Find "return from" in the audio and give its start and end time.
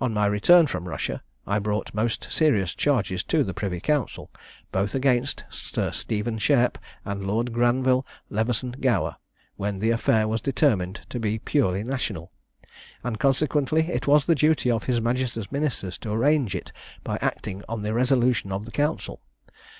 0.26-0.88